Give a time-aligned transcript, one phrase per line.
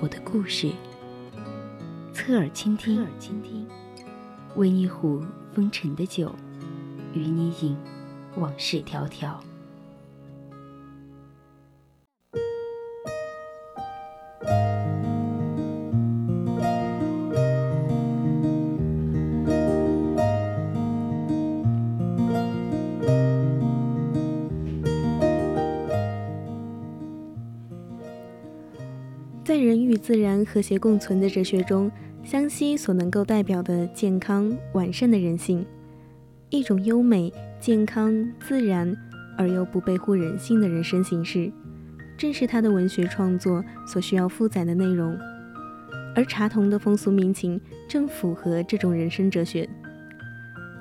[0.00, 0.70] 我的故事，
[2.12, 3.66] 侧耳倾听，侧耳倾听，
[4.56, 5.22] 为你壶
[5.54, 6.34] 风尘的酒，
[7.14, 7.76] 与你饮
[8.36, 9.36] 往事迢迢。
[29.44, 31.92] 在人与自然和谐共存的哲学中，
[32.24, 35.66] 湘西所能够代表的健康完善的人性，
[36.48, 38.96] 一种优美、健康、自然
[39.36, 41.52] 而又不背乎人性的人生形式，
[42.16, 45.14] 正是他的文学创作所需要负载的内容。
[46.16, 49.68] 而茶童的风俗民情正符合这种人生哲学。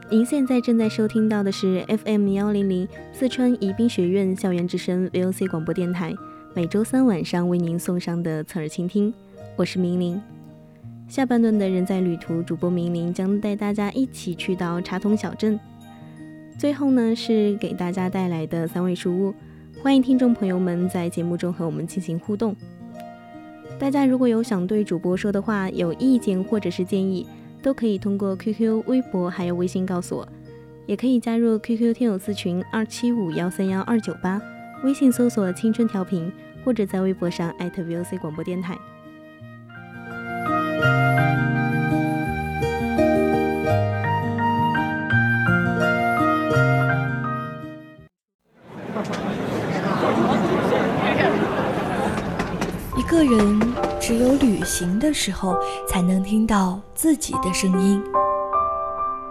[0.10, 6.16] 您现在正在收听到的是 FM 幺零零四川宜宾学院校园之声 VOC 广播电台。
[6.56, 9.12] 每周三晚上为您送上的侧耳倾听，
[9.56, 10.22] 我是明玲。
[11.08, 15.60] 下半段的人在旅途，主播明玲将带大家一起去到茶桶小镇。
[16.60, 19.34] 最后呢，是给大家带来的三位书屋，
[19.82, 22.56] 欢迎听众朋友们在节目中和我们进行互动。
[23.80, 27.26] 大家如果有想对主播说的话、有意见或者是建议，
[27.64, 30.30] 都可以通过 QQ、微博还有微信告诉我，
[30.86, 34.40] 也可以加入 QQ 听友四群二七五幺三幺二九八。
[34.84, 36.30] 微信搜索“青春调频”，
[36.64, 38.78] 或者在微博上艾特 @VOC 广播电台。
[52.98, 53.62] 一个人
[54.02, 55.56] 只有旅行的时候，
[55.88, 58.04] 才能听到自己的声音。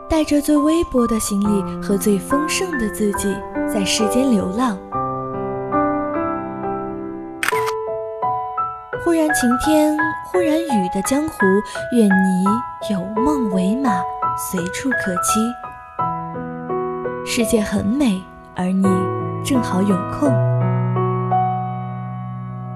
[0.09, 3.35] 带着最微薄的行李和最丰盛的自己，
[3.71, 4.79] 在世间流浪。
[9.05, 9.97] 忽然晴天，
[10.27, 11.35] 忽然雨的江湖，
[11.93, 12.45] 愿你
[12.89, 14.01] 有梦为马，
[14.37, 15.53] 随处可栖。
[17.27, 18.23] 世界很美，
[18.55, 18.87] 而你
[19.45, 20.29] 正好有空。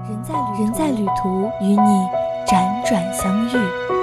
[0.09, 2.07] 人在旅人在旅途，与你
[2.45, 3.96] 辗转相遇。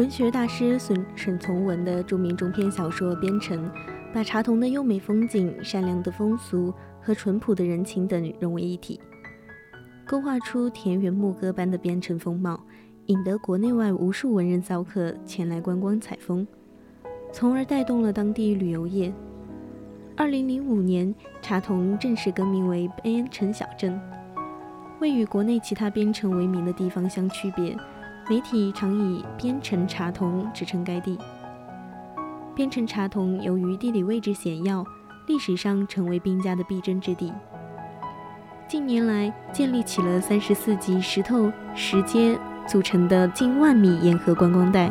[0.00, 3.66] 文学大师沈沈从文的著名中篇小说《边城》，
[4.14, 8.98] 把茶童的优美风景、善良的风俗和淳朴的人情等融为一体，
[10.06, 12.58] 勾画出田园牧歌般的边城风貌，
[13.08, 16.46] 引得国内外无数文人骚客前来观光采风，
[17.30, 19.12] 从而带动了当地旅游业。
[20.16, 24.00] 二零零五年，茶童正式更名为边城小镇，
[24.98, 27.76] 为与国内其他边城为名的地方相区别。
[28.30, 31.18] 媒体常以边城茶童指称该地。
[32.54, 34.84] 边城茶童由于地理位置险要，
[35.26, 37.32] 历史上成为兵家的必争之地。
[38.68, 42.38] 近年来建立起了三十四级石头石阶
[42.68, 44.88] 组成的近万米沿河观光带。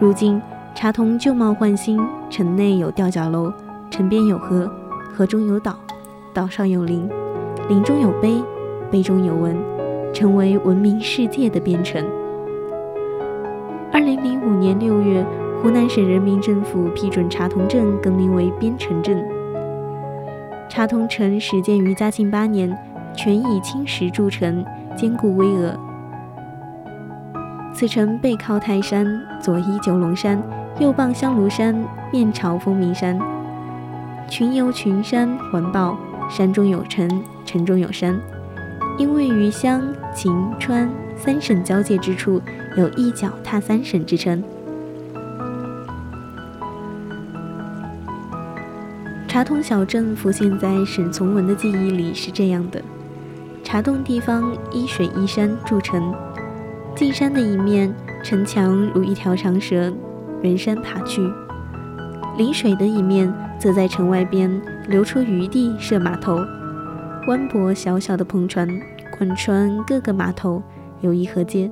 [0.00, 0.42] 如今，
[0.74, 3.52] 茶通旧貌换新，城内有吊脚楼，
[3.92, 4.68] 城边有河，
[5.14, 5.78] 河中有岛，
[6.34, 7.08] 岛上有林，
[7.68, 8.42] 林中有碑，
[8.90, 9.56] 碑中有文，
[10.12, 12.04] 成为闻名世界的边城。
[13.92, 15.26] 二零零五年六月，
[15.60, 19.20] 湖南省人民政府批准茶峒镇更名为边城镇。
[20.68, 22.76] 茶峒城始建于嘉庆八年，
[23.16, 24.64] 全以青石筑成，
[24.96, 25.74] 坚固巍峨。
[27.74, 29.04] 此城背靠泰山，
[29.40, 30.40] 左依九龙山，
[30.78, 31.74] 右傍香炉山，
[32.12, 33.18] 面朝风鸣山，
[34.28, 35.98] 群游群山环抱，
[36.28, 37.08] 山中有城，
[37.44, 38.16] 城中有山。
[38.98, 39.82] 因位于湘、
[40.14, 42.40] 秦、川三省交界之处，
[42.76, 44.42] 有一脚踏三省之称。
[49.26, 52.82] 茶通小镇浮现在沈从文的记忆里是这样的：
[53.62, 56.14] 茶洞地方依水依山筑城，
[56.96, 59.92] 进山的一面城墙如一条长蛇，
[60.42, 61.22] 沿山爬去；
[62.36, 66.40] 临水的一面则在城外边留出余地设码头，
[67.28, 68.68] 弯泊小小的篷船
[69.16, 70.62] 贯穿各个码头，
[71.00, 71.70] 有一河街。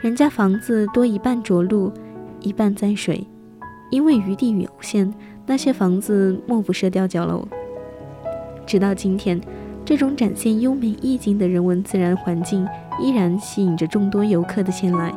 [0.00, 1.92] 人家房子多一半着陆，
[2.40, 3.26] 一半在水，
[3.90, 5.12] 因为余地有限。
[5.44, 7.46] 那些房子莫不设吊脚楼。
[8.66, 9.38] 直到今天，
[9.84, 12.66] 这种展现优美意境的人文自然环境，
[12.98, 15.12] 依然吸引着众多游客的前来。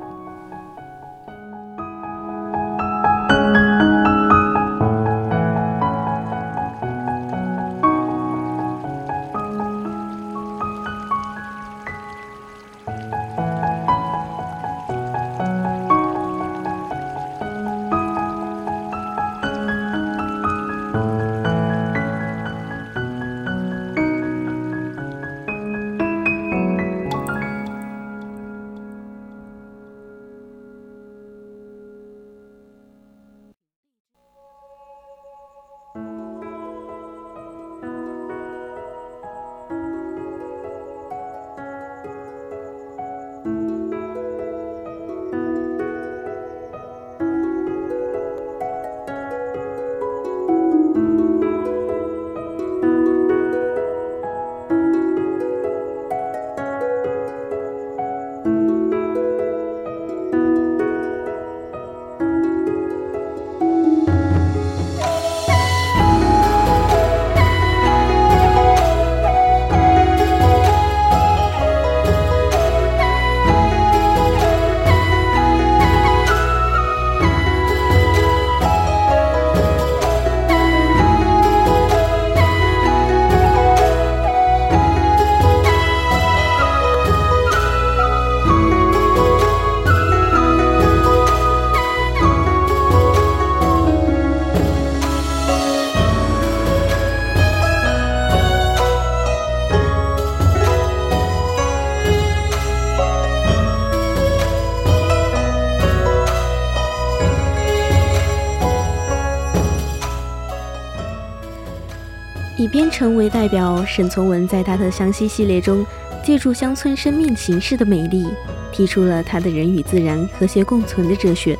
[112.63, 115.85] 以边城为代表，沈从文在他的湘西系列中，
[116.23, 118.25] 借助乡村生命形式的美丽，
[118.71, 121.59] 提出了他的人与自然和谐共存的哲学。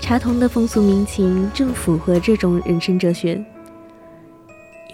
[0.00, 3.44] 茶童的风俗民情正符合这种人生哲学。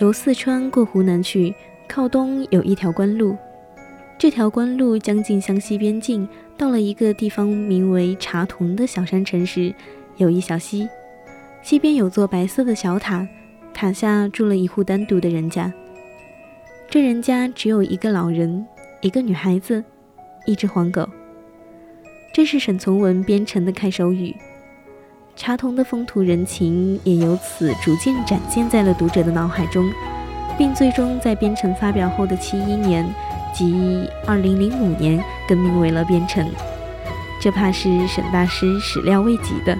[0.00, 1.54] 由四川过湖南去，
[1.86, 3.36] 靠东有一条官路，
[4.18, 6.28] 这条官路将近湘西边境，
[6.58, 9.72] 到了一个地方名为茶童的小山城时，
[10.16, 10.88] 有一小溪，
[11.62, 13.24] 溪边有座白色的小塔。
[13.74, 15.72] 塔下住了一户单独的人家，
[16.88, 18.64] 这人家只有一个老人，
[19.00, 19.82] 一个女孩子，
[20.46, 21.08] 一只黄狗。
[22.32, 24.34] 这是沈从文编成的开首语，
[25.34, 29.90] 茶童的风土人情也由此逐渐展现在了读者的脑海中，
[30.56, 33.06] 并最终在编程发表后的七一年，
[33.52, 36.48] 即二零零五年更名为了编程。
[37.40, 39.76] 这怕是沈大师始料未及的。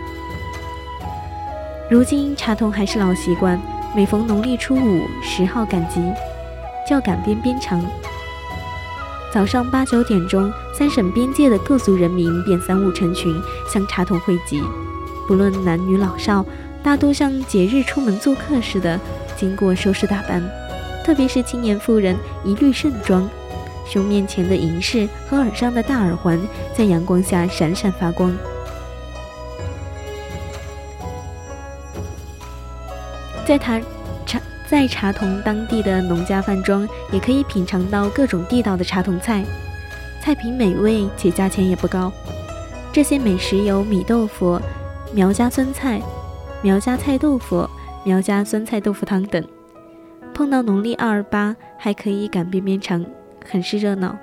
[1.88, 3.60] 如今茶童还是老习惯。
[3.94, 6.00] 每逢农历初五十号赶集，
[6.88, 7.78] 叫赶边边长。
[9.30, 13.38] 早上八九点钟，三省边界的各族人民便三五成群
[13.70, 14.62] 向茶童汇集，
[15.28, 16.42] 不论男女老少，
[16.82, 18.98] 大多像节日出门做客似的，
[19.36, 20.42] 经过收拾打扮。
[21.04, 23.28] 特别是青年妇人，一律盛装，
[23.86, 26.40] 胸面前的银饰和耳上的大耳环
[26.74, 28.34] 在阳光下闪闪发光。
[33.52, 33.80] 在茶
[34.24, 39.44] 茶在茶峒当地的农家饭庄，也可以品尝到各种地道的茶桐菜，
[40.22, 42.10] 菜品美味且价钱也不高。
[42.94, 44.58] 这些美食有米豆腐、
[45.12, 46.00] 苗家酸菜、
[46.62, 47.68] 苗家菜豆腐、
[48.06, 49.44] 苗家酸菜豆腐汤等。
[50.32, 53.04] 碰到农历二八，还可以赶边边尝，
[53.44, 54.16] 很是热闹。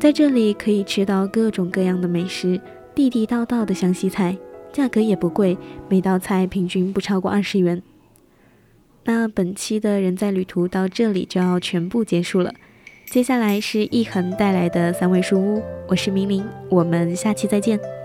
[0.00, 2.58] 在这里可以吃到各种各样的美食，
[2.94, 4.38] 地地道道的湘西菜，
[4.72, 5.56] 价格也不贵，
[5.88, 7.82] 每道菜平均不超过二十元。
[9.04, 12.54] 那本期的人在旅途到这里就要全部结束了，
[13.06, 18.01] 接下来是易恒带来的三味书屋，我是明明，我们下期再见。